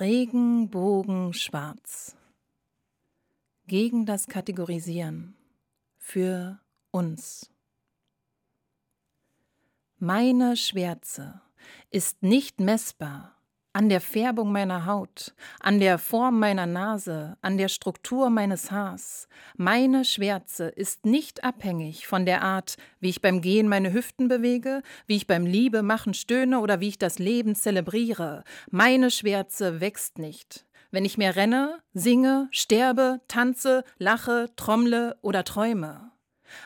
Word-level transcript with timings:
Regenbogenschwarz. 0.00 2.16
Gegen 3.66 4.04
das 4.04 4.26
Kategorisieren. 4.26 5.36
Für 5.96 6.60
uns. 6.90 7.50
Meine 9.98 10.56
Schwärze 10.56 11.40
ist 11.90 12.22
nicht 12.22 12.60
messbar 12.60 13.35
an 13.76 13.90
der 13.90 14.00
Färbung 14.00 14.52
meiner 14.52 14.86
Haut, 14.86 15.34
an 15.60 15.80
der 15.80 15.98
Form 15.98 16.38
meiner 16.38 16.64
Nase, 16.64 17.36
an 17.42 17.58
der 17.58 17.68
Struktur 17.68 18.30
meines 18.30 18.70
Haars. 18.70 19.28
Meine 19.58 20.06
Schwärze 20.06 20.68
ist 20.68 21.04
nicht 21.04 21.44
abhängig 21.44 22.06
von 22.06 22.24
der 22.24 22.40
Art, 22.40 22.78
wie 23.00 23.10
ich 23.10 23.20
beim 23.20 23.42
Gehen 23.42 23.68
meine 23.68 23.92
Hüften 23.92 24.28
bewege, 24.28 24.80
wie 25.06 25.16
ich 25.16 25.26
beim 25.26 25.44
Liebe 25.44 25.82
machen 25.82 26.14
stöhne 26.14 26.60
oder 26.60 26.80
wie 26.80 26.88
ich 26.88 26.96
das 26.96 27.18
Leben 27.18 27.54
zelebriere. 27.54 28.44
Meine 28.70 29.10
Schwärze 29.10 29.78
wächst 29.78 30.16
nicht. 30.16 30.64
Wenn 30.90 31.04
ich 31.04 31.18
mehr 31.18 31.36
renne, 31.36 31.78
singe, 31.92 32.48
sterbe, 32.52 33.20
tanze, 33.28 33.84
lache, 33.98 34.48
trommle 34.56 35.18
oder 35.20 35.44
träume. 35.44 36.12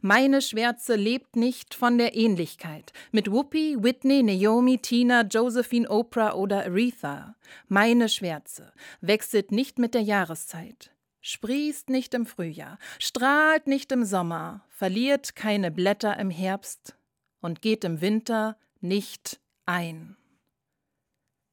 Meine 0.00 0.42
Schwärze 0.42 0.94
lebt 0.94 1.36
nicht 1.36 1.74
von 1.74 1.98
der 1.98 2.14
Ähnlichkeit 2.14 2.92
mit 3.12 3.30
Whoopi, 3.30 3.76
Whitney, 3.80 4.22
Naomi, 4.22 4.78
Tina, 4.78 5.22
Josephine, 5.22 5.88
Oprah 5.88 6.34
oder 6.34 6.64
Aretha. 6.64 7.34
Meine 7.68 8.08
Schwärze 8.08 8.72
wechselt 9.00 9.52
nicht 9.52 9.78
mit 9.78 9.94
der 9.94 10.02
Jahreszeit, 10.02 10.92
sprießt 11.20 11.90
nicht 11.90 12.14
im 12.14 12.26
Frühjahr, 12.26 12.78
strahlt 12.98 13.66
nicht 13.66 13.92
im 13.92 14.04
Sommer, 14.04 14.64
verliert 14.68 15.36
keine 15.36 15.70
Blätter 15.70 16.18
im 16.18 16.30
Herbst 16.30 16.96
und 17.40 17.62
geht 17.62 17.84
im 17.84 18.00
Winter 18.00 18.56
nicht 18.80 19.40
ein. 19.66 20.16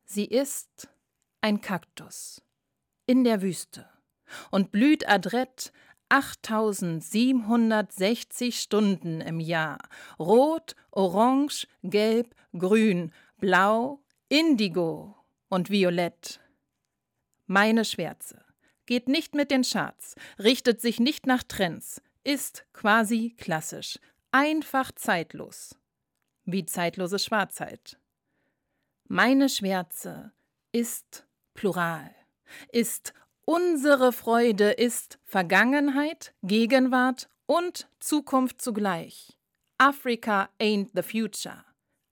Sie 0.05 0.25
ist 0.25 0.87
ein 1.41 1.61
Kaktus 1.61 2.41
in 3.05 3.23
der 3.23 3.41
Wüste 3.41 3.89
und 4.51 4.71
blüht 4.71 5.07
adrett 5.07 5.71
8760 6.09 8.59
Stunden 8.59 9.21
im 9.21 9.39
Jahr. 9.39 9.79
Rot, 10.19 10.75
Orange, 10.91 11.67
Gelb, 11.83 12.35
Grün, 12.57 13.13
Blau, 13.37 14.01
Indigo 14.29 15.15
und 15.49 15.69
Violett. 15.69 16.39
Meine 17.47 17.85
Schwärze 17.85 18.43
geht 18.85 19.07
nicht 19.07 19.35
mit 19.35 19.51
den 19.51 19.63
Charts, 19.63 20.15
richtet 20.39 20.81
sich 20.81 20.99
nicht 20.99 21.25
nach 21.25 21.43
Trends, 21.43 22.01
ist 22.23 22.65
quasi 22.73 23.35
klassisch, 23.37 23.99
einfach 24.31 24.91
zeitlos. 24.91 25.75
Wie 26.43 26.65
zeitlose 26.65 27.17
Schwarzheit. 27.17 27.99
Meine 29.07 29.49
Schwärze 29.49 30.31
ist 30.71 31.27
plural, 31.53 32.13
ist 32.71 33.13
Unsere 33.47 34.11
Freude 34.11 34.71
ist 34.71 35.19
Vergangenheit, 35.23 36.33
Gegenwart 36.41 37.29
und 37.45 37.87
Zukunft 37.99 38.59
zugleich. 38.59 39.37
Africa 39.77 40.49
ain't 40.59 40.89
the 40.95 41.03
future. 41.03 41.63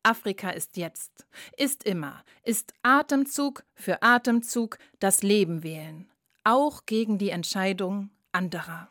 Afrika 0.04 0.52
ist 0.52 0.78
jetzt, 0.78 1.26
ist 1.58 1.86
immer, 1.86 2.24
ist 2.44 2.76
Atemzug 2.84 3.64
für 3.74 4.04
Atemzug 4.04 4.78
das 5.00 5.24
Leben 5.24 5.64
wählen, 5.64 6.08
auch 6.44 6.86
gegen 6.86 7.18
die 7.18 7.32
Entscheidung 7.32 8.12
anderer. 8.32 8.90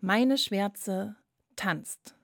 Meine 0.00 0.38
Schwärze 0.38 1.16
tanzt. 1.56 2.14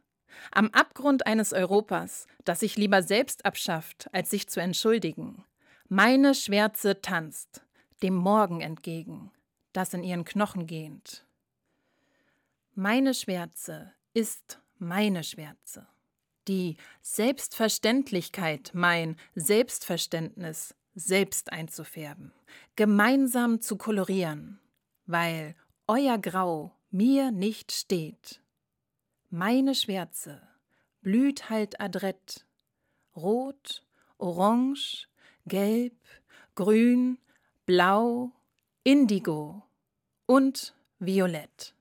Am 0.53 0.71
Abgrund 0.71 1.27
eines 1.27 1.53
Europas, 1.53 2.29
das 2.45 2.61
sich 2.61 2.77
lieber 2.77 3.03
selbst 3.03 3.45
abschafft, 3.45 4.09
als 4.13 4.31
sich 4.31 4.49
zu 4.49 4.61
entschuldigen. 4.61 5.45
Meine 5.89 6.37
Schwärze 6.37 7.01
tanzt 7.01 7.64
dem 8.05 8.17
Morgen 8.17 8.61
entgegen, 8.61 9.31
das 9.73 9.95
in 9.95 10.05
ihren 10.05 10.27
Knochen 10.27 10.67
gähnt. 10.67 11.25
Meine 12.75 13.15
Schwärze 13.15 13.95
ist 14.13 14.61
meine 14.79 15.25
Schwärze. 15.25 15.87
Die 16.47 16.77
Selbstverständlichkeit, 17.01 18.73
mein 18.75 19.17
Selbstverständnis 19.35 20.75
selbst 20.95 21.51
einzufärben, 21.51 22.31
gemeinsam 22.77 23.63
zu 23.63 23.79
kolorieren, 23.79 24.61
weil 25.07 25.57
euer 25.87 26.19
Grau 26.19 26.77
mir 26.91 27.31
nicht 27.31 27.73
steht. 27.73 28.43
Meine 29.31 29.75
Schwärze 29.75 30.43
blüht 31.01 31.49
halt 31.49 31.81
adrett, 31.81 32.45
rot, 33.17 33.83
orange, 34.19 35.09
gelb, 35.47 35.97
grün, 36.55 37.19
Blau, 37.67 38.31
Indigo 38.83 39.63
und 40.27 40.75
Violett. 40.99 41.74